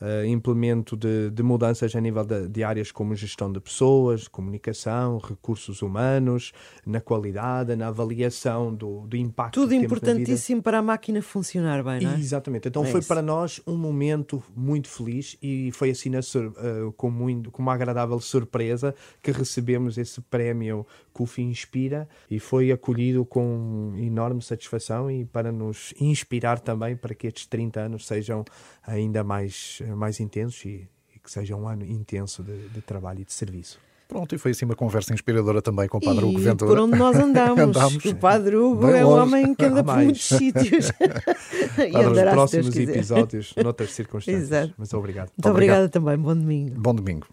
uh, 0.03 0.25
implemento 0.25 0.97
de, 0.97 1.29
de, 1.29 1.41
mudanças 1.41 1.95
a 1.95 2.01
nível 2.01 2.25
de, 2.25 2.49
de, 2.49 2.63
áreas 2.63 2.91
como 2.91 3.15
gestão 3.15 3.51
de 3.51 3.59
pessoas, 3.59 4.27
comunicação, 4.27 5.17
recursos 5.17 5.81
humanos, 5.81 6.51
na 6.85 6.99
qualidade, 6.99 7.75
na 7.75 7.87
avaliação 7.87 8.73
do, 8.75 9.07
do 9.07 9.15
impacto. 9.15 9.61
Tudo 9.61 9.73
importantíssimo 9.73 10.61
para 10.61 10.79
a 10.79 10.81
máquina 10.81 11.21
funcionar 11.21 11.83
bem, 11.83 12.01
não 12.01 12.11
é? 12.11 12.19
Exatamente. 12.19 12.67
Então 12.67 12.83
é 12.83 12.87
foi 12.87 12.99
isso. 12.99 13.07
para 13.07 13.21
nós 13.21 13.61
um 13.65 13.77
momento 13.77 14.43
muito 14.55 14.89
feliz 14.89 15.37
e 15.41 15.71
foi 15.71 15.91
assim 15.91 16.09
na, 16.09 16.19
uh, 16.19 16.91
com, 16.93 17.09
muito, 17.09 17.49
com 17.49 17.61
uma 17.61 17.73
agradável 17.73 18.19
surpresa 18.19 18.93
que 19.21 19.31
recebemos 19.31 19.97
esse 19.97 20.19
prémio 20.21 20.85
que 21.13 21.21
o 21.21 21.25
FII 21.25 21.45
inspira 21.45 22.09
e 22.29 22.39
foi 22.39 22.71
acolhido 22.71 23.23
com 23.23 23.93
enorme 23.97 24.41
satisfação 24.41 25.09
e 25.09 25.23
para 25.23 25.51
nos 25.51 25.93
inspirar 25.99 26.59
também 26.59 26.95
para 26.95 27.13
que 27.13 27.27
estes 27.27 27.45
30 27.45 27.79
anos 27.79 28.07
sejam 28.07 28.43
ainda 28.85 29.23
mais, 29.23 29.81
mais 29.95 30.19
intensos 30.19 30.63
e, 30.65 30.87
e 31.15 31.19
que 31.19 31.31
seja 31.31 31.55
um 31.55 31.67
ano 31.67 31.85
intenso 31.85 32.43
de, 32.43 32.69
de 32.69 32.81
trabalho 32.81 33.21
e 33.21 33.25
de 33.25 33.33
serviço. 33.33 33.79
Pronto, 34.07 34.35
e 34.35 34.37
foi 34.37 34.51
assim 34.51 34.65
uma 34.65 34.75
conversa 34.75 35.13
inspiradora 35.13 35.61
também 35.61 35.87
com 35.87 35.97
o 35.97 36.01
Padre 36.01 36.25
e 36.25 36.29
Hugo 36.29 36.39
Ventura. 36.39 36.71
por 36.71 36.79
onde 36.79 36.97
nós 36.97 37.17
andamos. 37.17 37.57
andamos. 37.59 38.05
O 38.05 38.15
Padre 38.15 38.55
Hugo 38.55 38.85
Bem 38.85 38.97
é 38.97 39.05
um 39.05 39.09
homem 39.09 39.55
que 39.55 39.65
anda 39.65 39.83
por 39.83 39.95
muitos 39.95 40.25
sítios. 40.25 40.91
Para 41.91 42.11
os 42.11 42.31
próximos 42.31 42.75
episódios, 42.75 43.55
noutras 43.55 43.91
circunstâncias. 43.91 44.43
Exato. 44.43 44.73
Mas 44.77 44.93
obrigado. 44.93 45.31
Muito 45.35 45.49
obrigado. 45.49 45.85
obrigada 45.85 45.89
também. 45.89 46.17
Bom 46.17 46.35
domingo. 46.35 46.79
Bom 46.79 46.93
domingo. 46.93 47.27